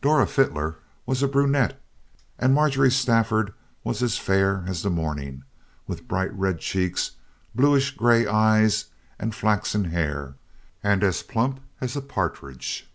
Dora 0.00 0.28
Fitter 0.28 0.76
was 1.04 1.20
a 1.20 1.26
brunette, 1.26 1.82
and 2.38 2.54
Marjorie 2.54 2.92
Stafford 2.92 3.52
was 3.82 4.04
as 4.04 4.16
fair 4.16 4.62
as 4.68 4.82
the 4.84 4.88
morning, 4.88 5.42
with 5.88 6.06
bright 6.06 6.32
red 6.32 6.60
cheeks, 6.60 7.10
bluish 7.56 7.90
gray 7.96 8.24
eyes, 8.24 8.84
and 9.18 9.34
flaxen 9.34 9.86
hair, 9.86 10.36
and 10.84 11.02
as 11.02 11.24
plump 11.24 11.58
as 11.80 11.96
a 11.96 12.00
partridge. 12.02 12.88